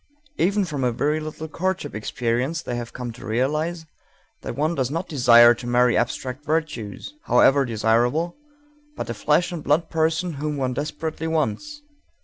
Even 0.39 0.65
from 0.65 0.83
a 0.83 0.91
very 0.91 1.19
little 1.19 1.47
courtship 1.47 1.93
experience 1.93 2.63
they 2.63 2.83
come 2.91 3.11
to 3.11 3.23
realize 3.23 3.85
that 4.41 4.55
one 4.55 4.73
does 4.73 4.89
not 4.89 5.07
desire 5.07 5.53
to 5.53 5.67
marry 5.67 5.95
abstract 5.95 6.43
virtues, 6.43 7.13
however 7.25 7.65
desirable, 7.65 8.35
but 8.97 9.11
a 9.11 9.13
flesh 9.13 9.51
and 9.51 9.63
blood 9.63 9.91
person 9.91 10.33
whom 10.41 10.57
one 10.57 10.73
desperately 10.73 11.27
wants. 11.27 11.83